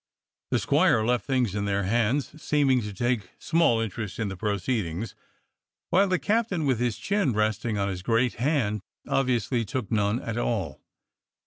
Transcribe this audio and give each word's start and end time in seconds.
The 0.49 0.57
squire 0.57 1.05
left 1.05 1.27
things 1.27 1.53
in 1.53 1.65
their 1.65 1.83
hands, 1.83 2.41
seeming 2.41 2.81
to 2.81 2.91
take 2.91 3.29
small 3.37 3.79
interest 3.79 4.17
in 4.17 4.29
the 4.29 4.35
pro 4.35 4.55
ceedings, 4.57 5.13
while 5.91 6.07
the 6.07 6.17
captain, 6.17 6.65
with 6.65 6.79
his 6.79 6.97
chin 6.97 7.33
resting 7.33 7.77
on 7.77 7.87
his 7.87 8.01
great 8.01 8.33
hand, 8.41 8.81
obviously 9.07 9.63
took 9.63 9.91
none 9.91 10.19
at 10.19 10.39
all. 10.39 10.81